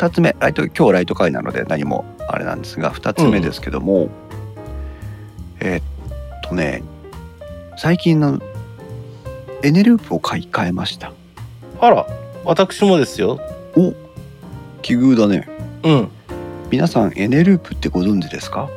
[0.00, 4.08] えーっと2つ目ライト今日ライト会なので何もあれなんですが2つ目ですけども、
[5.60, 5.82] えーっ
[6.48, 6.82] とね
[7.76, 8.40] 最近の
[9.62, 11.12] エネループを買い替えました。
[11.80, 12.06] あら
[12.44, 13.40] 私もですよ。
[13.76, 13.92] お
[14.82, 15.46] 奇遇だね。
[15.82, 16.08] うん。
[16.70, 18.68] 皆さんエネループってご存知ですか？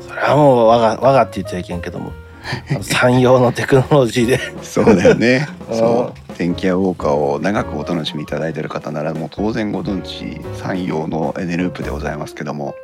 [0.00, 2.12] それはもう我が我がって言っちゃいけんけども。
[2.70, 4.40] あの産業のテクノロジーで。
[4.62, 5.46] そうだよね。
[5.70, 5.78] うん。
[5.78, 12.76] そう電気屋ウォーカーを長くお楽しみいただいている方ならもう当然ご存知山陽のエネループでございますけども。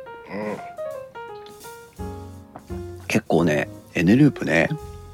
[3.07, 4.67] 結構ねエネループね。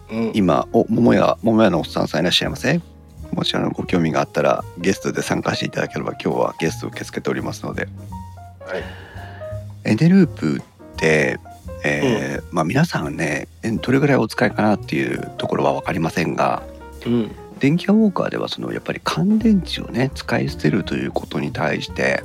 [0.10, 2.82] うん、うん、今お桃屋桃屋のおっさんさんいらっしゃいませ？
[3.32, 7.88] もしあのご興味があったらゲストで参加していただければ今日はゲストを受け付けておりますので。
[8.66, 8.84] はい。
[9.84, 10.62] エネループっ
[10.98, 11.40] て、
[11.84, 16.64] えーまあ皆さんねえどれぐらいお使いかなっていうところは分かりませんが。
[17.06, 22.22] うん電気屋ウォーカーではそのやっぱり乾電池をね使い捨てるということに対して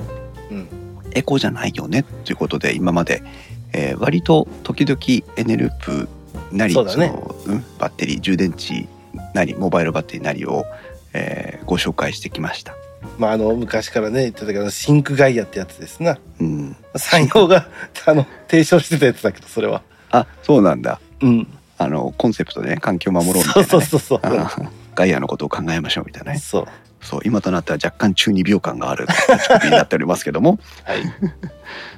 [0.51, 0.67] うん。
[1.13, 3.23] エコじゃないよねということで今まで、
[3.71, 4.99] えー割と時々
[5.37, 6.09] エネループ
[6.51, 7.07] なりそね。
[7.09, 8.87] のうん、バッテリー充電池
[9.33, 10.65] なりモバイルバッテリーなりを、
[11.13, 12.75] えーご紹介してきました。
[13.19, 16.17] まああの昔からね言ってたけどシンクガイアってやつですな。
[16.39, 17.67] うん、産業が
[18.07, 19.81] あの提唱してたやつだけどそれは。
[20.11, 20.99] あそうなんだ。
[21.21, 21.47] うん。
[21.77, 26.39] あのコンセプトでね環境を守ろうみたいな、ね、そうそうそうそうガイアのことを考えましょうみたいなね。
[26.39, 26.65] そう。
[26.99, 30.59] そう今となっては若干中二病感がある仕組みになっておりますけども。
[30.83, 31.03] はい。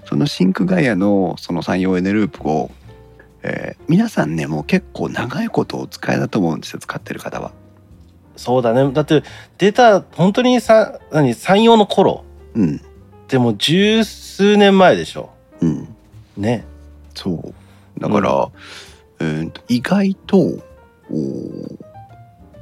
[0.06, 2.72] そのシンクガイアのその産業エネループを、
[3.44, 7.54] えー皆さんねもう結構長いことお使いだと思うんですよ使ってる方は。
[8.36, 8.92] そうだね。
[8.92, 9.24] だって
[9.58, 12.82] 出た本当にさ何産業の頃うん。
[13.30, 15.30] でも十数年前でしょ。
[15.62, 15.96] うん。
[16.36, 16.66] ね。
[17.16, 18.00] そう。
[18.00, 21.89] だから、うーんと意外とおー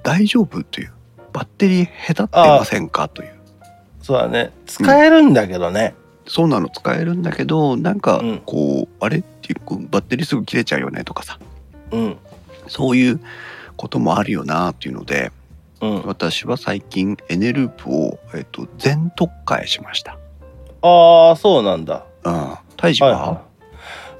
[0.07, 0.93] 大丈夫という
[1.33, 3.33] バッテリーへたってませんかという。
[4.01, 4.53] そうだね。
[4.65, 5.95] 使えるんだけどね、
[6.25, 6.69] そうなの。
[6.69, 8.41] 使えるんだけどなんかうん。
[8.45, 9.17] こう、あれ？
[9.17, 11.37] っていうバッテリーすぐ切れちゃうよねとかさ。
[11.91, 12.17] うん。
[12.69, 13.19] そういう
[13.75, 15.33] こともあるよなっていうので
[15.81, 16.03] うん。
[16.03, 20.17] 私は最近エネループを、えっと全特化しました。
[20.83, 22.05] ああそうなんだ。
[22.23, 23.41] うん、大事は、はいは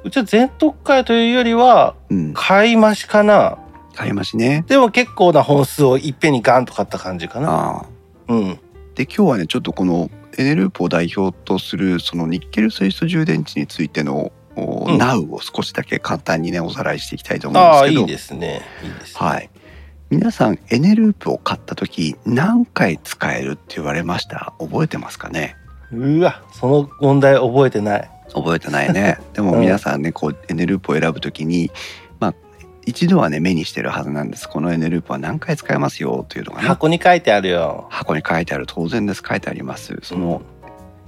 [0.03, 0.07] い。
[0.07, 3.57] うちは全特会というよりはうん、買い増しかな
[3.97, 4.63] 買い増しね。
[4.67, 7.85] でも結構な本数をいっぺんにガンと買った感じかな。
[8.27, 8.59] うん。
[8.95, 15.01] で今日はねちょっとこのエネループを代表とするそのニッケル水素充電池についての、おうん。
[15.31, 18.01] を少しだけ簡単にねおさらいしていきたいと思うんあですけど。
[18.01, 18.61] あいいですね。
[18.83, 19.27] いいですね。
[19.27, 19.49] はい。
[20.09, 24.53] 皆さんエネループを買った時何回使えるって言われました？
[24.59, 25.55] 覚えてますかね？
[25.91, 28.09] うわその問題覚えてない。
[28.33, 29.19] 覚えてないね。
[29.33, 29.59] でもうん。
[29.61, 32.06] 皆さんねこうエネループを選ぶ時にまあ
[32.87, 34.47] 一度はね目にしてるはずなんです。
[34.47, 36.67] このエネループは何回使えますよというのがね。
[36.69, 37.85] 箱に書いてあるよ。
[37.89, 39.21] 箱に書いてある当然です。
[39.27, 39.99] 書いてあります。
[40.03, 40.41] その、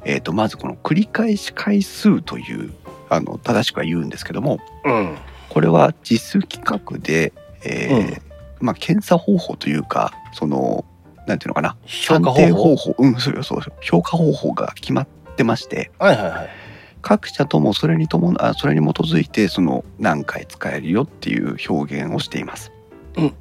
[0.04, 2.74] えー、とまずこの繰り返し回数という
[3.10, 5.18] あの正しくは言うんですけどもうん。
[5.48, 7.32] これは実規格で、
[7.64, 8.22] えー
[8.60, 10.84] まあ、検査方法というかその
[11.28, 11.78] なんていうのかな。
[11.86, 12.76] 評価方法。
[12.76, 12.96] 法。
[12.98, 13.60] うんそうよそう。
[13.60, 15.08] よ評価方法が決まっ
[15.38, 15.92] てまして。
[15.98, 16.69] はいはいはい
[17.02, 22.72] 各社ともそれに伴あそれに基づいてその何回使えるよっていう表現をしています。
[23.18, 23.34] うん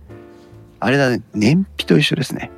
[0.80, 2.50] あれだね燃費と一緒ですね。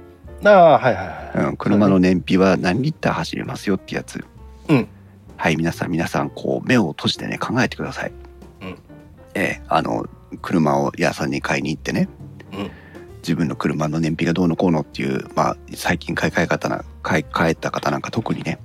[0.45, 4.25] ああはいはいはい、うん、車の燃費は何リッター走れますよってやつ。
[4.69, 4.89] うん
[5.37, 8.13] はい、皆さん皆さんこう目を閉じてね考えてください。
[8.61, 8.79] うん
[9.35, 10.07] ええあの
[10.43, 12.09] 車を屋さんに買いに行ってね、
[12.53, 12.71] うん
[13.23, 18.59] 自分の車の燃費がどうのこうのっていう、まあ、最近買い替え方な買い替えた方なんか特にね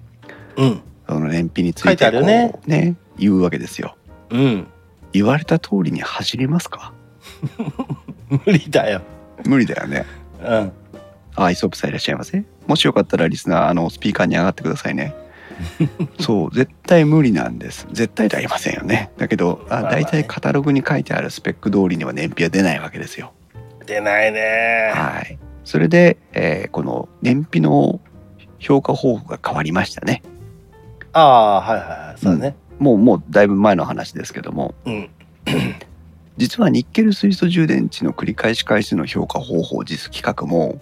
[0.57, 3.95] うんその燃費につ書いてこうねね言うわけですよ。
[4.29, 4.67] うん
[5.13, 6.93] 言われた通りに走りますか？
[8.29, 9.01] 無理だよ
[9.45, 10.05] 無理だよね。
[10.43, 10.71] うん
[11.37, 12.43] あ、イソップさんいらっしゃいませ？
[12.65, 15.13] もしよかったらリスナーあのスピーカーに上がってくださいね。
[16.19, 17.87] そう絶対無理なんです。
[17.91, 19.09] 絶対ではありませんよね。
[19.17, 23.33] だけどあ大体カタログに書いてあるスペック通りには燃費は出ないわけですよ。
[23.85, 25.37] 出ないねはい。
[25.63, 27.99] それで、えーこの燃費の
[28.59, 30.21] 評価方法が変わりましたね。
[31.15, 35.09] ああはいはいはいそうだねもうもうだいぶ前の話ですけども、うん。
[36.37, 40.81] 実はニッケル水素充電池の繰り返し回数の評価方法実規格も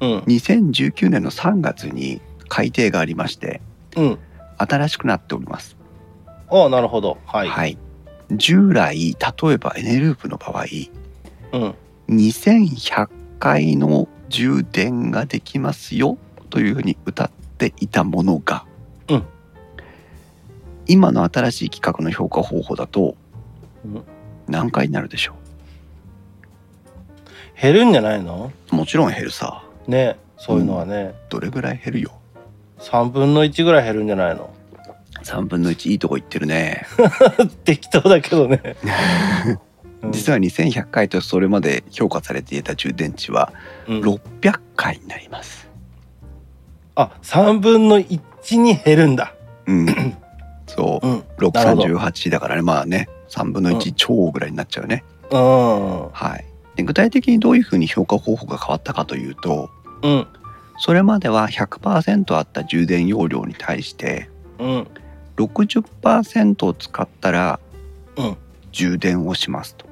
[0.00, 0.18] うん。
[0.20, 3.62] 2019年の3月に改定がありまして
[3.96, 4.18] うん。
[4.58, 5.76] 新しくなっております。
[6.50, 7.16] ああなるほど。
[7.24, 7.78] はい、はい、
[8.32, 10.64] 従来例えばエネループの場合
[11.52, 11.74] うん。
[12.10, 13.08] 2100
[13.38, 16.18] 回の充電ができますよ
[16.50, 18.71] というふうに歌っていたものが、うん
[20.92, 23.16] 今の新しい規格の評価方法だと
[23.84, 24.02] うん。
[24.46, 25.34] 何回になるでしょ
[27.60, 28.52] 減るんじゃないの？
[28.72, 29.64] うもちろん減るさ。
[29.86, 32.12] ねそういうのはね、どれぐらい減るよ
[32.80, 34.52] ？3分の1ぐらい減るんじゃないの
[35.22, 36.84] ？3分の1いいとこ行ってるね。
[37.64, 38.76] 適当だけどね、
[40.02, 40.12] うん。
[40.12, 43.52] 実は2100回とそれまで評価されていた充電池は
[43.86, 44.00] うん。
[44.00, 45.68] 600回になります。
[46.96, 49.34] あ3分の1に減るんだ。
[49.66, 49.86] うん
[50.74, 51.06] そう。
[51.06, 51.16] うん。
[51.52, 52.62] なるほ638だからね。
[52.62, 56.08] まあね3分の1超ぐらいになっちゃうね、うん。
[56.12, 56.44] はい。
[56.76, 59.70] で具体的にどういうふうに評価方法が変わったかというと
[60.02, 60.26] うん。
[60.78, 64.28] それまでは100%あった充電容量に対して
[64.58, 64.88] うん。
[65.36, 67.60] 60%を使ったら
[68.16, 68.36] うん。
[68.70, 69.86] 充電をしますと、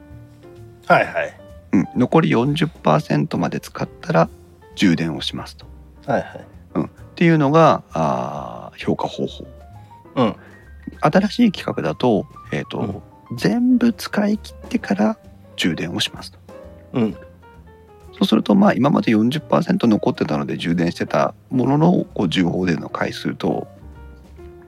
[0.86, 1.40] はいはい。
[1.72, 4.28] うん、残り40%まで使ったら
[4.74, 5.66] 充電をしますと。
[6.06, 6.40] はいはい。
[6.86, 9.44] っていうのがあー評価方法。
[9.44, 9.59] うん
[11.00, 13.02] 新しい企画だと,、えーと
[13.36, 15.16] 全部使い切ってから
[15.56, 16.38] 充電をしますと。
[16.94, 17.12] うん。
[18.12, 23.68] そうするとまあ今まで40%残ってたので充電してたもののこう充放電の回数と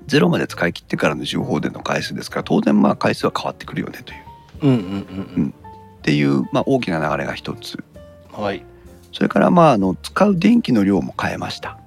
[0.07, 4.23] ゼロまで使い切ってからの充放電の回数ですから当然まあ回数は変わってくるよねという。
[4.63, 5.55] うんうんうん
[5.99, 7.79] っていう、まあ、大きな流れが一つ。
[8.37, 8.65] うんはい。
[9.13, 11.79] それからまああの使う電気の量も変えました。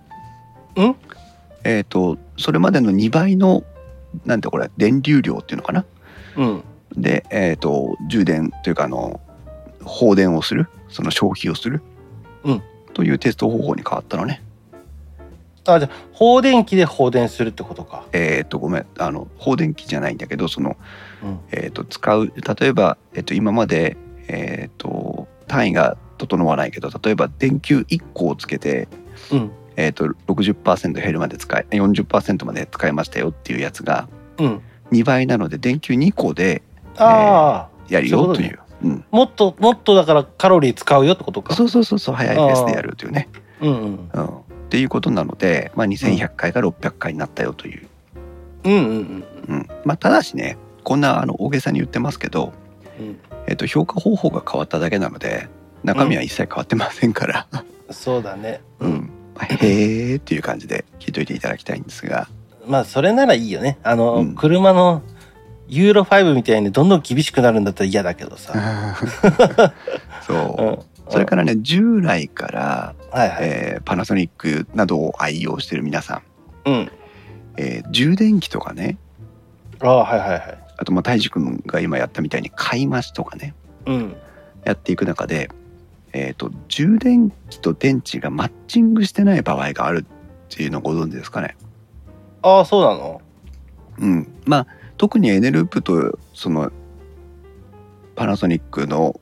[0.80, 0.96] ん？
[1.64, 3.64] えっ、とそれまでの2倍の
[4.26, 5.86] なんてこれ電流量っていうのかな？
[6.38, 6.64] うん。
[6.96, 9.20] で、えー、と充電というかあの
[9.84, 11.82] 放電をするその消費をする、
[12.44, 12.64] うん。
[12.94, 14.42] というテスト方法に変わったのね。
[15.68, 18.06] あじゃあ放電機で放電するってことか。
[18.14, 18.86] えっ、とごめん。
[19.00, 20.78] あの放電機じゃないんだけどその、
[21.24, 21.40] うん。
[21.52, 23.98] えー、と使う例えば、えー、と今まで、
[24.28, 28.88] えー、と単位が整わないけど例えば電球1個をつけて、
[29.32, 34.08] うんえー、と60%減るまで使い40%まで使いましたよっていうやつが
[34.38, 34.62] うん。
[34.92, 36.62] 2倍なので電球2個で
[36.98, 38.60] ああ、やるよという。
[38.84, 39.06] うん。
[39.12, 41.56] もっともっとだからカロリー使うよってことか。
[41.56, 43.30] そうそうそうそう早いペースでやるというね。
[43.62, 44.10] うんうん。
[44.14, 44.32] うん、っ
[44.70, 47.88] ていうことなので、まあ、2100回が600回になったよという、
[48.66, 52.54] うんうんうんまあ、ただしねこんなあの大げさに言ってますけど、
[53.00, 53.20] うん。
[53.48, 55.48] えっと評価方法が変わっただけなので
[55.84, 57.48] 中身は一切変わってませんから、
[57.92, 58.62] そうだね。
[58.80, 58.92] うん。
[58.92, 62.28] まあへーっていう感じで聞いといていただきたいんですが、
[62.68, 63.78] まあそれならいいよね。
[63.84, 64.36] あの、うん。
[64.36, 65.04] 車の
[65.68, 68.54] ユーロ5みたいにどんどん厳しくなるんだったら嫌だけどさ、
[70.26, 70.80] そう、うん、
[71.10, 76.22] それからね従来から、はいはい、えーパナソニックなどを愛用している皆さ
[76.66, 76.92] ん、うん。
[77.58, 78.98] えー充電器とかね。
[79.80, 80.58] ああはいはいはい。
[80.78, 83.54] あとまあ太一君が今やったみたいに買い増しとかね。
[83.86, 84.16] うん。
[84.64, 85.50] やっていく中で、
[86.18, 91.58] えー、と充電器と電池がマッチングしてない場合があるっていうのをご存知ですかね？
[92.42, 93.22] ああそうなの？
[94.00, 96.72] うん、まあ特にエネループとその
[98.16, 99.20] パナソニックの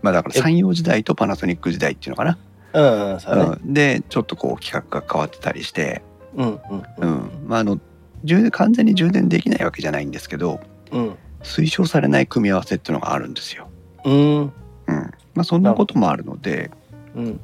[0.00, 2.38] まあだからえ産業時代とパナソニック時代っていうのかな、
[2.72, 3.56] うんうんそうだね。
[3.62, 6.02] うん、でちょっとこう規格が変わってたりして、
[6.34, 6.56] うんうん。
[6.56, 7.30] ううんん。
[7.46, 7.78] まあ、あの
[8.24, 10.60] 充電完全に充電できないわけじゃないんですけど
[10.90, 11.14] うん。
[11.42, 13.68] 推奨されない組み合わせっていうのがあるんですよ。
[14.04, 14.52] うん
[14.86, 14.96] うん。
[15.34, 16.70] まあ、そんなこともあるので
[17.14, 17.40] うん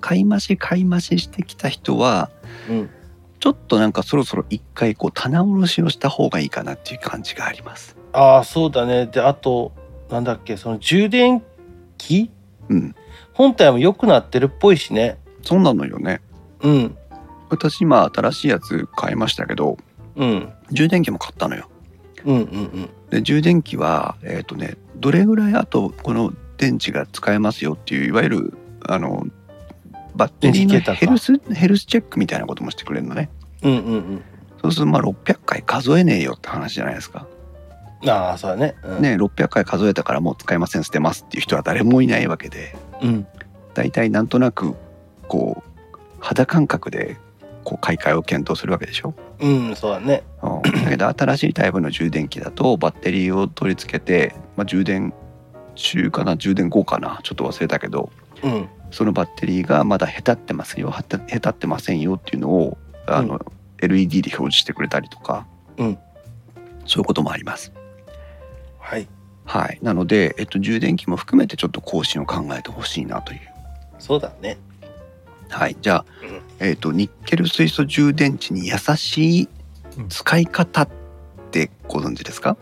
[0.00, 2.30] 買い増し買い増ししてきた人は
[2.68, 2.90] うん
[3.40, 7.96] ちょっとなんかそろそろ一回こう棚卸しをした方がいいかなっていう感じがあります。
[8.12, 9.06] ああそうだね。
[9.06, 9.72] であと
[10.10, 11.42] なんだっけその充電
[11.98, 12.30] 器？
[12.68, 12.94] うん、
[13.32, 15.18] 本体も良くなってるっぽいしね。
[15.42, 16.20] そうなのよね。
[16.62, 16.96] うん。
[17.48, 19.78] 私今新しいやつ買いましたけど
[20.16, 20.52] うん。
[20.72, 21.68] 充電器も買ったのよ。
[22.24, 22.44] うんうんう
[22.80, 22.90] ん。
[23.10, 25.54] で充電器はえっ、とねどれぐらい？
[25.54, 28.54] あとこの電池が使えますよっていういわゆる
[28.86, 29.26] あの
[30.14, 33.30] バッテリーのヘルスヘルスチェックみたいなこともしてくれるのね。
[33.62, 34.22] うんうん
[34.60, 37.26] そうするとまあ600回数えねえよって話じゃないですか。
[37.32, 37.38] うん
[38.06, 38.76] ああそうだね。
[38.84, 39.02] うん。
[39.02, 42.76] ね600回数えたからもう使えません捨てますっていう人は誰もいないわけで。
[43.02, 43.26] うん。
[43.74, 44.74] 大体なんとなく
[45.26, 47.16] こう肌感覚で
[47.64, 49.14] こう買い替えを検討するわけでしょ。
[49.40, 50.22] うんそうだね。
[50.42, 50.62] うん。
[50.62, 55.12] だけど新しいタイプの充電器だとバッテリーを取り付けて、まあ、充電
[55.78, 58.10] 中かな充電後かなちょっと忘れたけど
[58.42, 58.68] うん。
[58.90, 63.40] そのバッテリーがまだへたってますよへたへたってませんよっていうのをあの、
[63.80, 65.46] LED で表示してくれたりとか、
[65.78, 65.98] うん。
[66.86, 67.72] そういうこともあります。
[68.78, 69.06] はい。
[69.44, 73.40] はい、なので、えっと、充電器も含めてちょっと更新を考えてほしいなという。
[73.98, 74.58] そうだね。
[75.48, 76.04] はい、じゃあ
[76.60, 79.48] うん、えっと、ニッケル水素充電池に優しい
[80.10, 80.88] 使い方っ
[81.50, 82.56] てご存知ですか？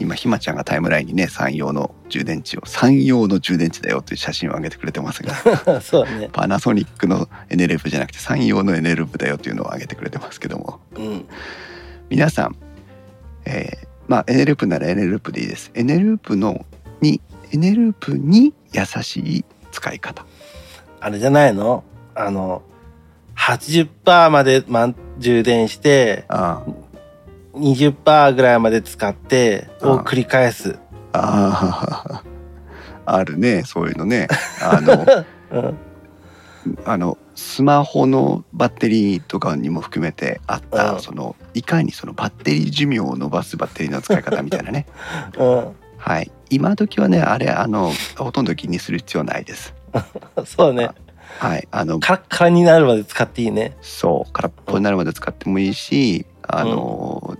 [0.00, 5.34] 今ひまちゃんがタイムラインにね産用の充電池を産用の充電池だよという写真を上げてくれてますが。
[5.80, 6.28] そうだね。
[6.32, 10.80] パナソニックのエネループじゃなくて産用のエネループだよというのを上げてくれてますけども。
[10.96, 11.24] うん。
[12.08, 12.56] 皆さん、
[13.44, 15.70] えーまあエネループならエネループでいいです。
[15.74, 16.66] エネループの
[17.00, 17.20] に
[17.52, 20.26] エネループに優しい使い方。
[21.00, 21.84] あれじゃないの？
[22.16, 22.62] あの
[23.36, 26.62] 80%まで、ま、充電してあ
[27.54, 30.78] 20%ぐらいまで使ってを繰り返す。
[31.12, 32.22] ああ
[33.16, 34.28] あるねそういうのね。
[34.62, 35.06] あの
[35.50, 35.78] うん。
[36.84, 41.00] あのスマホのバッテリーとかにも含めてあった、うん。
[41.00, 44.86] そのいかにそのバッテリー寿命を伸ばすバッテリーの使い方みたいなね。
[45.38, 45.70] うん。
[45.96, 46.30] はい。
[46.50, 49.74] 今時はねあれあのほとんど気にする必要ないです。
[50.44, 50.90] そうだね。
[51.38, 51.66] はい。
[51.70, 53.76] あのカラッカラになるまで使っていいね。
[53.80, 57.36] そう空っぽになるまで使ってもいいしあの、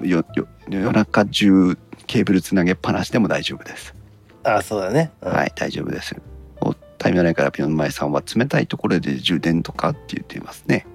[0.00, 1.76] よよ夜中中
[2.06, 3.94] ケーブルつなげっぱなしでも大丈夫です、
[4.44, 5.10] あそうだね。
[5.20, 5.32] うん。
[5.32, 6.16] はい大丈夫です。
[6.60, 10.86] おタイムラインからピョンマイさんは冷たいところで充電とかって言っていますね。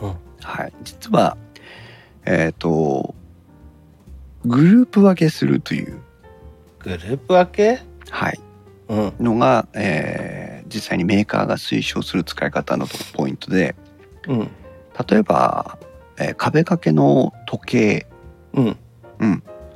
[0.00, 0.14] うん。
[0.42, 0.72] はい。
[0.82, 1.36] 実は
[2.24, 3.14] えっ、と
[4.44, 6.00] グループ分けするという。
[6.80, 7.80] グループ分け？
[8.10, 8.40] はい。
[8.88, 9.12] うん。
[9.20, 13.76] のが、えー実際にメーカーが推奨する使い方のポイントで
[14.26, 14.50] うん。
[15.08, 15.78] 例えば、
[16.18, 18.06] えー壁掛けの時計
[18.54, 18.76] うん。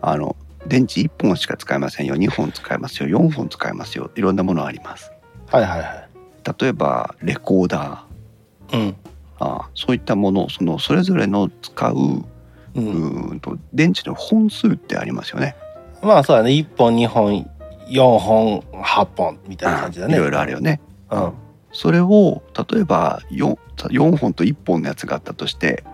[0.03, 5.13] あの電池1本しか使えませんよ2本使えますよ4本使えますよいろんなものあります
[5.51, 6.09] はいはいはい。
[6.61, 8.97] 例えばレコーダーうん。
[9.39, 12.25] あそういったものそのそれぞれの使うう。
[12.81, 15.57] うんと電池の本数ってありますよね
[16.03, 16.51] まあそうだね。
[16.53, 17.47] 1本、2本、
[17.89, 20.15] 4本、8本みたいな感じだね。
[20.15, 20.81] いろいろあるよね
[21.11, 21.33] うん。
[21.73, 22.43] それを
[22.73, 25.90] 例えば 4, 4本と1本のやつがあったとしてうん。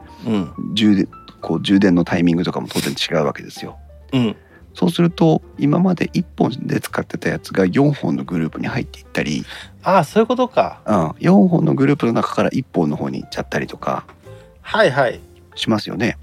[0.75, 1.09] 充電
[1.41, 3.79] こう充電のタイミングとかも当然違うわけですよ
[4.13, 4.37] うん。
[4.77, 9.43] そうすると今まで1本で使ってたやつが4本のグループに入っていったり、
[9.83, 10.83] ああ、そういうことか。
[10.85, 14.05] うん、4本のグループの中から1本の方に行っちゃったりとか
[14.61, 15.19] はいはい。
[15.55, 16.19] しますよね。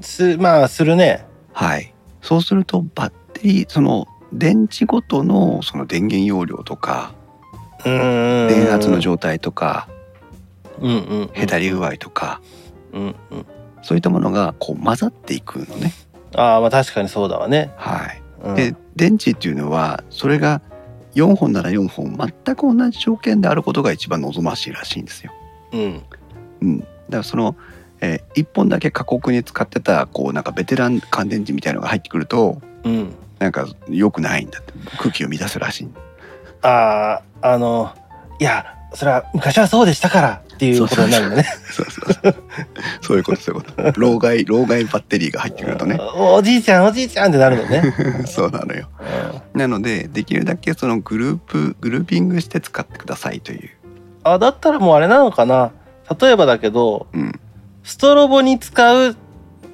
[0.00, 1.24] す、まあ、するね。
[1.52, 1.94] はい。
[2.22, 7.14] そうするとバッテリーその電池ごとのその電源容量とか。
[7.84, 9.88] 電圧の状態とか
[10.80, 10.94] うんう
[11.24, 11.30] ん。
[11.34, 12.61] へたり具合とかうんうん。
[13.82, 15.92] そういったものがこう混ざっていくのね。
[16.34, 17.72] ああ、まあ確かにそうだわね。
[17.76, 18.22] はい。
[18.44, 20.62] うん、で電池っていうのはそれが
[21.14, 25.32] 4本なら4本全く同じ条件であることが一番望ましいらしいんですよ。
[25.72, 26.02] うん。
[26.62, 27.56] うん、だからその、
[28.00, 33.14] え1本だけ過酷に使ってたこうなんかベテラン乾電池みたいのが入ってくるとうん。
[33.38, 35.88] なんか良くないんだって空気を乱すらしい。
[36.62, 37.92] ああ、あの、
[38.38, 41.44] いや、それは昔はそうでしたからっていうことになるんだね。
[41.70, 42.34] そうそうそう。
[43.00, 44.00] そういうことそういうこと。
[44.00, 45.98] 老害老害バッテリーが入ってくるとね。
[46.14, 47.82] おおじいちゃんおじいちゃんってなるのね。
[48.26, 48.88] そうなのよ。
[49.54, 53.70] なのでできるだけそのグループグルーピングして使ってくださいという。
[54.22, 55.72] あだったらもうあれなのかな
[56.20, 57.40] 例えばだけどうん
[57.82, 59.16] ストロボに使う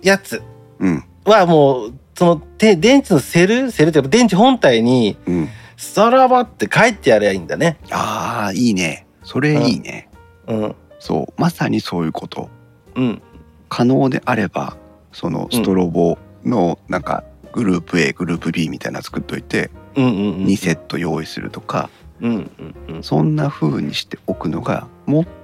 [0.03, 0.43] やつ
[0.79, 5.49] うんはもうそのて電池のセルセルって電池本体にうん。
[5.77, 7.79] ストロボって書いてやればいいんだね。
[7.93, 9.07] ああいいね。
[9.23, 10.08] それいいね。
[10.49, 10.75] うん。
[10.99, 12.49] そうまさにそういうこと。
[12.97, 13.23] うん。
[13.69, 14.77] 可能であれば
[15.13, 20.45] そのストロボのなんかグループ A グループ B みたいなの作っといてうんうんうん。
[20.47, 21.91] 2セット用意するとか
[22.21, 22.51] うん
[22.89, 23.03] うんうん。
[23.03, 24.89] そんな風にしておくのが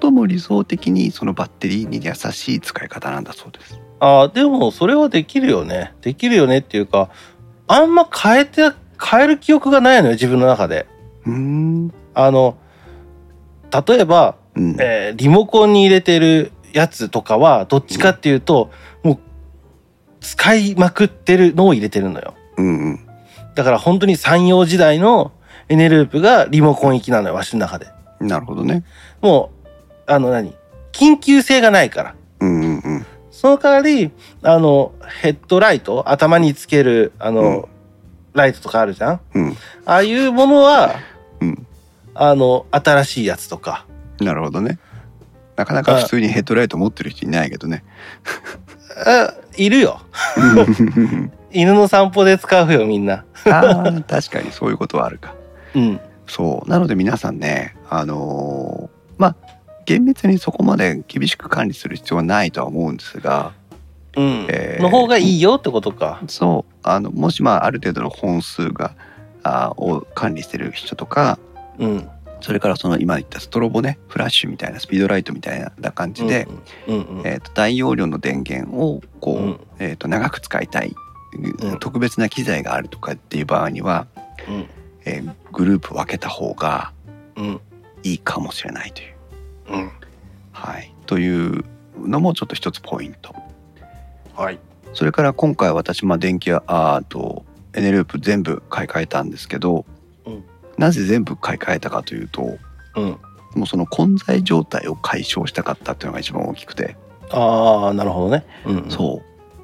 [0.00, 3.80] 最も理想的にそのバッテリーに優しい使い方なんだそうです。
[4.00, 5.94] ああ、でもそれはできるよね。
[6.02, 7.10] できるよねっていうか、
[7.66, 10.86] あんま変えて、変える記憶がないのよ、自分の中で。
[11.24, 12.58] うーんあの、
[13.86, 18.70] 例えば、うんえーリモコンに入れてるやつとかは、どっちかっていうと、
[19.02, 19.18] もう、
[20.20, 22.34] 使いまくってるのを入れてるのよ。
[22.56, 23.00] うんうん
[23.54, 25.30] だから本当に山陽時代の
[25.68, 27.86] エネループがリモコン行きなのよ、わしの中で。
[28.20, 28.82] なるほどね。
[29.20, 30.54] もう、あの何
[30.92, 32.14] 緊急性がないから。
[32.40, 34.10] うんうんうんその代わり、
[34.42, 37.64] あの、ヘッドライト、頭につける、あの、うん
[38.32, 39.20] ライトとかあるじゃん？
[39.34, 39.56] うん
[39.86, 40.96] ああいうものは、
[41.40, 41.66] うん
[42.14, 43.86] あの、新しいやつとか。
[44.24, 44.78] なるほどね。
[45.56, 47.84] なかなか普通にヘッドライト持ってる人いないけどね。
[49.06, 50.00] あいるよ。
[51.52, 53.24] 犬の散歩で使うよ、みんな。
[53.46, 55.34] ああ確かにそういうことはあるか。
[55.74, 56.00] うん。
[56.26, 59.36] そうなので皆さんねあのーまあ
[59.84, 63.52] 厳密にそこまで厳しく管理する必要はないとは思うんですが
[64.16, 64.46] うん。
[64.48, 66.20] えーの方がいいよってことか。
[66.26, 68.92] そうあのもしまあある程度の本数が
[69.42, 71.38] あーを管理してる人とか
[71.78, 72.08] うん。
[72.44, 76.46] それからその今言ったストロボねフラッシュみたいなスピードライトみたいな感じで、
[76.86, 77.26] うんうん。
[77.26, 80.94] えー、と大容量の電源をこう、うんえー、と長く使いたい、
[81.68, 84.06] うん特別な機材があるとかっていう場合には、
[84.46, 84.68] うん。
[85.06, 86.92] えーグループ分けた方が
[87.36, 87.60] うん。
[88.02, 89.14] いいかもしれないという。
[89.70, 89.90] うん。
[90.52, 91.64] はい、という
[91.96, 93.34] のもちょっと一つポイント。
[94.36, 94.58] はい。
[94.92, 99.93] それから今回私、まあ、電気やアートエネループ全部買い替えたんですけど、うん
[100.78, 102.58] なぜ全部買い替えたかというと
[102.96, 103.18] うん。
[103.54, 106.96] もうその混在状態を解消したかったっていうのが一番大きくて、
[107.30, 108.44] ああなるほどね。
[108.66, 109.22] うんそ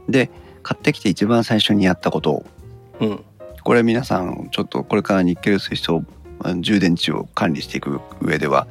[0.08, 0.12] う。
[0.12, 0.30] で
[0.62, 2.44] 買ってきて一番最初にやったこと。
[3.00, 3.24] うん。
[3.64, 6.04] これ皆さんちょっとこれからニッケル水素
[6.60, 8.68] 充電池を管理していく上では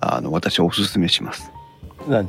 [0.00, 1.50] あの私はおすすめします。
[2.08, 2.26] 何？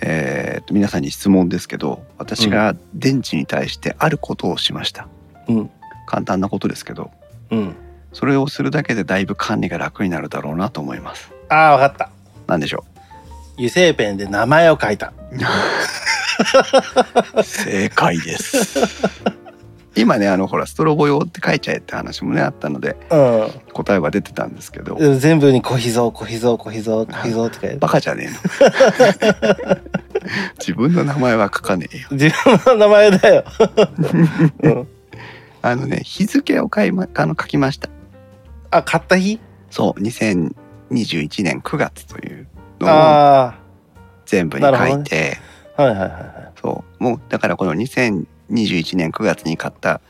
[0.00, 5.06] えーと皆さんに質問ですけど私が電池に対してあることをしました。
[5.48, 5.70] うん。
[6.06, 7.10] 簡単なことですけど。
[7.50, 7.76] うん
[8.12, 11.32] それをするだけでだいぶ管理が楽になるだろうなと思います。
[11.48, 12.10] ああわかった。
[12.46, 12.84] なんでしょ
[13.56, 15.12] 油性ペンで名前を書いた。
[17.36, 18.88] う正解です。
[19.96, 24.96] 今ねあのほらストロボ用って書いちゃえって話もねあったのでう答えは出てたんですけど。
[24.96, 29.76] ん全部に小秘蔵小秘蔵小秘蔵小秘蔵って書いてバカじゃねえの。
[30.58, 32.08] 自分の名前は書かねえよ。
[32.12, 33.44] 自分の名前だよ、
[34.62, 34.88] うん、
[35.62, 37.88] あのね日付を書いまあの書きました
[38.70, 39.40] あ買った日？
[39.70, 42.46] そう2021年9月という
[42.80, 43.58] のをあ
[44.26, 45.38] 全部に書いて。
[45.76, 46.52] あはいはいはいはい。
[46.60, 47.02] そう。
[47.02, 50.00] もうだからこの2021年9月に買った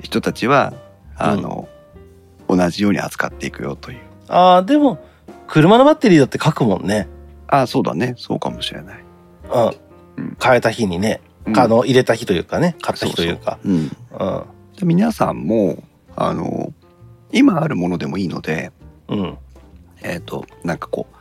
[0.00, 0.74] 人たちは
[1.16, 1.68] あの、
[2.48, 4.00] 同じように扱っていくよという。
[4.28, 4.98] ああでも
[5.46, 7.08] 車のバッテリーだって書くもんね。
[7.46, 8.14] あそうだね。
[8.18, 9.04] そうかもしれない、
[9.50, 10.36] うん、うん。
[10.42, 11.58] 変えた日にね、うん。
[11.58, 13.58] あの入れた日というかね買った日というか。
[13.62, 14.28] そうそう。
[14.28, 14.78] うん。
[14.78, 15.82] で皆さんも
[16.16, 16.72] あの
[17.32, 18.72] 今あるものでもいいので
[19.08, 19.38] うん。
[20.02, 21.16] えっ、となんかこう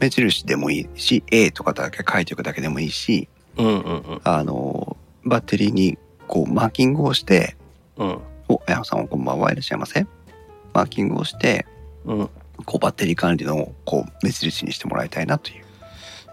[0.00, 4.20] 目印でもいいし A とかだけ書いておくだけでもいいしうんうんうん。
[4.24, 7.56] あのバッテリーにこうマーキングをして
[7.96, 10.06] うん「おやさんこんばんはいらっしゃいませ」
[10.72, 11.66] マーキングをして
[12.04, 12.30] うん。
[12.64, 15.64] こうバッテリー管理のこう目印にしてもらいたいなという。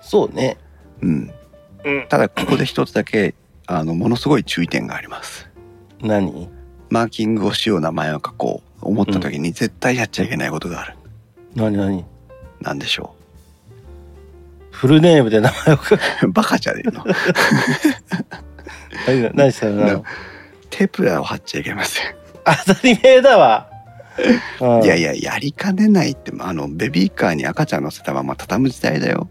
[0.01, 0.58] そうね。
[1.01, 1.32] うん、
[1.84, 2.07] うん。
[2.09, 3.35] ただここで一つだけ
[3.68, 5.50] あのものすごい注意点があります。
[6.01, 6.50] 何？
[6.90, 10.95] マーキングをしよう名前を書こう思った時に絶対やっちゃいけないことがある。
[11.55, 12.05] 何何？
[12.61, 13.15] なんでしょ
[14.71, 17.05] フルネームで名前を書くう バカじゃねえの。
[19.07, 20.01] 何何したのな
[20.69, 22.15] テープラを貼っちゃいけません。
[22.65, 23.69] 当たり前だわ、
[24.61, 29.27] うんいやいややりかねないってあのベビーカーに赤ちゃん乗せたまま畳む時代だよ。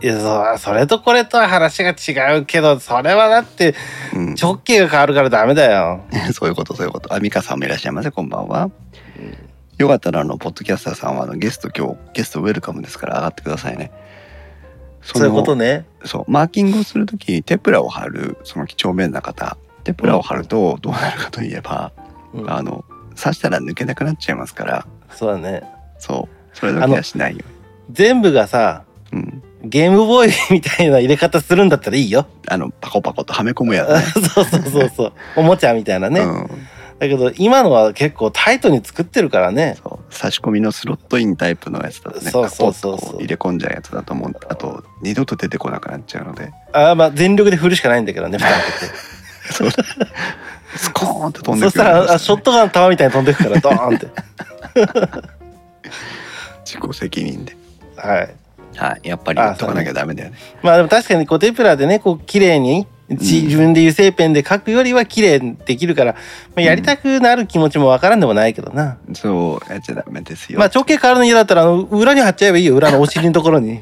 [0.00, 3.74] いやそれとこれとは話が違うけどそれはだって
[4.14, 6.02] うん、直径が変わるからダメだよ。
[6.32, 7.12] そういうことそういうこと。
[7.12, 8.70] あ美香さんもいらっしゃいませこんばんは。
[9.76, 13.90] よかったらあのポッドキャスターさんはあのゲスト今日ゲストウェルカムですから上がってくださいね。
[15.02, 15.84] そそういうことね。
[16.04, 21.92] そうマーキングをするときテプラを貼るその几帳面な方テプラを貼るとどうなるかといえば、
[22.34, 22.84] うんあの
[23.20, 25.62] 刺したら抜けなくなっちゃいますからそうだね。
[25.98, 27.44] そうそれだけはしないよ。
[27.90, 32.26] 全部がさうん、ゲームボーイみたいな入れ方するんだったらいいよ。
[32.46, 34.22] あのパコパコとはめ込むやつね。
[34.34, 35.12] そうそうそうそう。
[35.36, 36.20] おもちゃみたいなね。
[36.20, 36.48] うん、
[36.98, 39.76] だけど今のは結構タイトに作ってるからね。
[39.82, 49.08] そう差し込みのスロットインタイプのやつだとねそうそうそうそう入れ込んじゃうやつだと思うあと二度と出てこなくなっちゃうのであーまあ全力で振るしかないんだけどね、蓋開けて。
[49.52, 49.70] そう
[50.76, 54.08] スコーンって飛んでそしたくるらあショットガンの弾みたいに飛んでくからドーンって。
[56.64, 57.56] 自己責任で
[57.96, 58.34] はい。
[58.78, 59.08] はい。
[59.08, 60.36] やっぱり言っとかなきゃダメだよね。
[60.62, 66.18] まあでも確かにこうテプラでねこう綺麗に自分で油性ペンで書くよりは綺麗にできるから、ま
[66.56, 70.58] あ、やりたくなる気持ちもわからんでもないけどな、そうやっちゃダメですよ。
[70.58, 72.76] まあ直径変わるの嫌だったらあの裏に貼っちゃえばいいよ。
[72.76, 73.80] 裏の お尻のところに。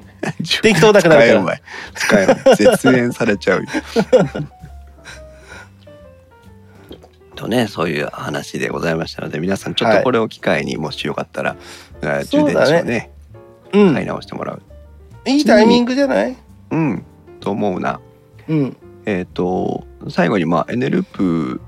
[0.62, 1.20] 電気通らなくなる。
[1.20, 1.62] から使えるわい。
[1.94, 2.36] 使える。
[2.56, 3.66] 絶縁されちゃうよ。
[7.36, 11.56] とねそういう話でございましたので皆さんちょっとこれを機会にもしよかったら、
[12.00, 13.10] えー充電池をね
[13.72, 14.62] うん、買い直してもらう
[15.26, 16.36] いいタイミングじゃない？
[16.70, 17.04] うん。
[17.40, 18.00] と思うな。
[18.48, 18.76] うん。
[19.06, 21.60] えっ、と最後にまあエネループ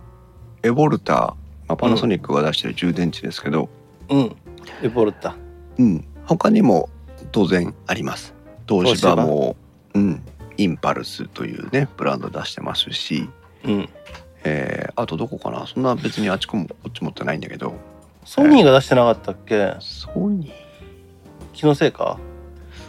[0.62, 1.34] エボルター、ま
[1.70, 3.68] あ、パナソニックが出してる充電池ですけど、
[4.08, 4.36] うん。
[4.82, 5.36] エボルタ。
[5.78, 6.88] うん、他にも
[7.32, 8.34] 当然あります。
[8.68, 9.56] 東芝も
[9.94, 10.22] うん。
[10.56, 13.28] インパルスというねブランド出してますし、
[13.64, 13.88] うん。
[14.44, 15.66] えーあとどこかな？
[15.66, 17.74] そんな別にあっちこもこっち持ってないんだけど。
[18.24, 19.76] ソニーが出してなかったっけ？
[19.80, 20.52] ソニー？
[21.52, 22.18] 気のせいか？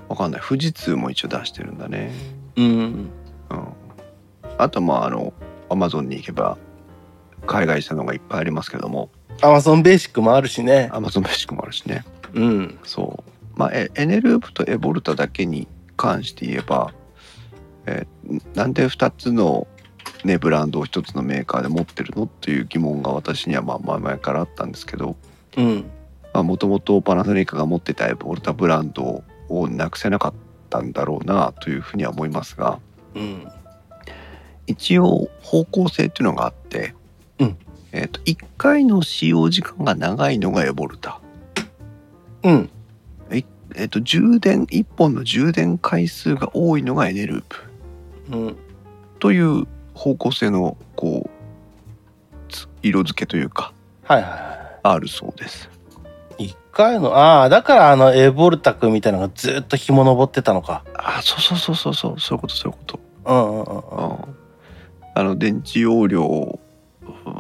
[0.10, 0.42] わかんない。
[0.42, 2.12] 富士通も一応出してるんだね。
[2.58, 2.66] うん。
[2.66, 3.10] うん。
[4.58, 5.34] あとまああの
[5.70, 6.58] アマゾンに行けば
[7.46, 9.10] 海外したのがいっぱいありますけども。
[9.42, 10.90] アマゾンベーシックもあるしね。
[10.92, 12.04] アマゾンベーシックもあるしね。
[12.34, 12.80] うん。
[12.84, 13.32] そう。
[13.58, 16.94] まあエエネループとエボルタだけに関して言えば、
[17.86, 19.68] えーなんで2つの
[20.24, 25.16] ねブランドを1つのメーカーで持ってるのっていう疑問が私にはまあ前々からあったんですけど。
[25.58, 25.86] うん。
[26.34, 29.24] もともとパナソニックが持ってたエボルタブランドを
[29.70, 30.34] なくせなかっ
[30.70, 32.80] たんだろうなというふうには思いますが
[33.16, 33.48] うん。
[34.68, 36.94] 一応方向性っていうのがあって、
[37.40, 37.58] うん。
[37.92, 41.20] えー、と1回の使用時間が長いのがエボルタ。
[42.44, 42.70] うん。
[43.30, 47.58] 1えっと、充電1本の充電回数が多いのがエネループ。
[48.32, 48.58] うん。
[49.20, 51.40] という方向性のこう
[52.50, 55.70] つ色付けというかはいはいはあるそうです。
[56.40, 60.86] い一回のああだからあのエボルタ君みたいなのがずっと紐登ってたのか。
[60.94, 63.00] あそうそうそうそうそうそういうことそういうこと。
[63.26, 64.08] うんうんうんうん。
[64.10, 64.18] うん。
[65.16, 67.32] あの電池容量うー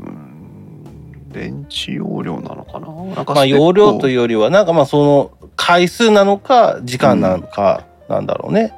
[0.00, 2.88] ん電池容量なのかな？
[3.14, 8.74] なんかまあ容量というよりはなんかまあその回数なのか時間なのかなんだろうね。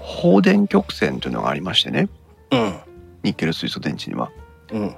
[0.00, 2.08] 放電曲線というのがありましてね。
[2.50, 2.74] うん。
[3.22, 4.30] ニッケル水素電池には。
[4.72, 4.94] うん。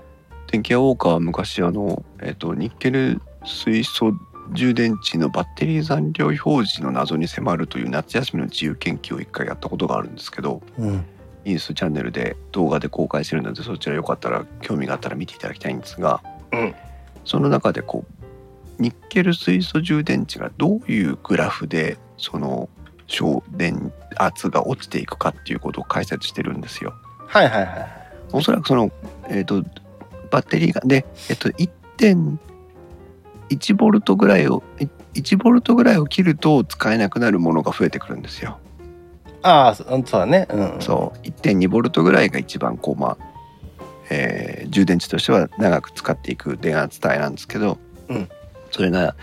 [0.50, 4.12] 電気屋ウォーカーは昔あの、えっとニッケル水素
[4.52, 11.04] 充電池のバッテリー残量表示の謎に迫るという夏休みの自由研究を一回やったことがあるんですけどうん。
[11.44, 16.22] インストチャンネルで動画で公開してるのでそちらよかったら興味があったら見ていただきたいんですが、
[16.52, 16.74] うん。
[17.24, 18.04] その中でこ
[18.78, 22.68] うニッケル水素充電池がどういうグラフでその
[23.06, 26.94] 省電圧が落ちていくかっていうことを解説してるんですよ。
[27.26, 28.00] はいはいはい
[28.32, 28.92] おそらくその、
[29.28, 29.64] えー、と
[30.30, 31.50] バッテリーがで、えっと
[33.50, 38.58] 1.1ボルトぐらいをい1ボルトぐらいを切ると使えなくなるものが増えてくるんですよ。
[39.42, 40.46] ああそそうだね。
[40.50, 40.80] うん。
[40.80, 41.18] そう。
[41.26, 43.24] 1.2ボルトぐらいが一番こうまあ、
[44.10, 48.28] えー充電池としては長く使っていく電圧帯なんですけど、うん。
[48.70, 49.16] それが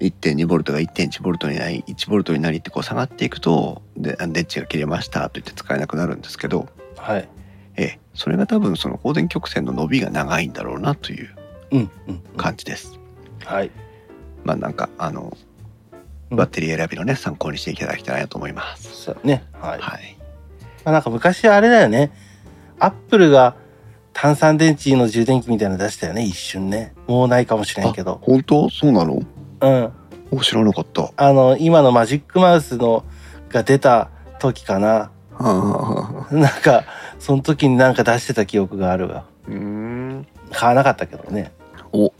[0.00, 7.28] 1.2ボルトが1.1ボルトになり1ボルトになりってこう下がっていくとであ電池が切れましたと言って使えなくなるんですけど、はい。
[7.76, 11.34] ええそれが多分その放電曲線の伸びが長いんだろうなという
[11.72, 12.22] うんうん。
[12.36, 13.00] 感じです。
[13.44, 13.70] はい
[14.44, 15.36] まあなんかあの
[16.30, 19.04] うんバッテリー選びのね参考にしていただきたいなと思います。
[19.04, 20.16] そうだねはいはい。
[20.84, 22.12] まあ、なんか昔あれだよね
[22.78, 23.56] アップルが
[24.12, 28.68] 炭酸電池の充電器みたいなの出したよね一瞬ねもうないかもしれんけど本当？
[28.70, 29.22] そうなの？
[29.60, 29.92] うん
[30.30, 31.12] お知らなかった。
[31.16, 33.04] あの今のマジックマウスの
[33.50, 35.10] が出た時かな。
[35.38, 36.84] なんか
[37.18, 40.26] その時になんか出してた記憶があるわうーん。
[40.52, 41.52] 買わなかったけどね
[41.92, 42.12] お。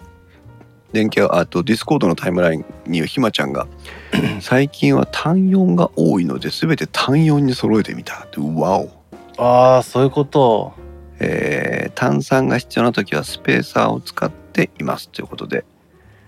[0.94, 3.66] 電気はあと Discord のタイムラインにひまちゃんが
[4.40, 8.88] 最近は単4が多いので全て単4に揃えてみたってうわお。
[9.37, 10.72] ああそういうこと
[11.18, 15.64] えー単3が必要な時はスペーサーを使っていますということで。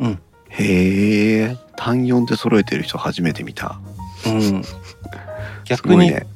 [0.01, 0.21] うん。
[0.49, 1.57] へえ。
[1.77, 3.79] 単4で揃えてる人初めて見た。
[4.27, 4.77] うんす
[5.65, 6.27] 逆にね。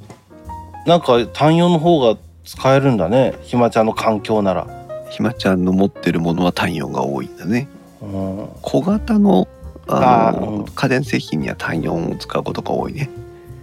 [0.87, 4.67] なんか単4の方が使えるんだねひまちゃんの環境なら
[5.11, 7.69] ひまちゃんの持ってるものは単4が多いんだね。
[8.03, 9.49] うん小型の
[9.87, 13.11] あの家電製品には単4を使うことが多いね。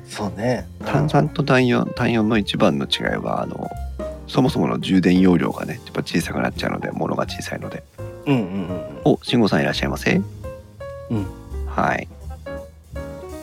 [0.10, 3.70] そうね単酸と単4単4の一番の違いはあの
[4.28, 7.84] そもそもの充電容量がねやっぱ小さくなっちゃうので物が小さいので。
[8.26, 10.22] うんうんうんお慎吾さんいらっしゃいませ？
[11.10, 11.26] うん
[11.68, 12.08] はい。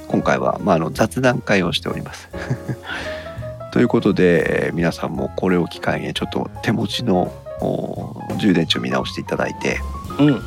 [0.08, 2.28] 今回は、まあ、あの雑談会をしております。
[3.72, 9.78] ということで、えー皆さんもこれを機会にちょっと手持ちのお充電池を見直していただいて、
[10.18, 10.42] うん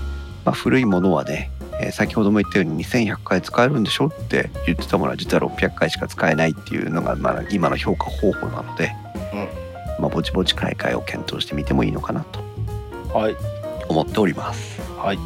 [0.48, 8.96] まあ、古いものはね、えー先ほども言ったように2100回使えるんでしょって言ってたものは実は600回しか使えないっていうのが、まあ、今の評価方法なので、
[10.00, 12.40] まあ、ぼちぼち買い替えを検討してみてもいいのかなと
[13.14, 13.36] はい
[13.90, 14.82] 思っております。
[14.98, 15.18] はい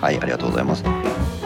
[0.00, 1.43] はい、ありがとうございます。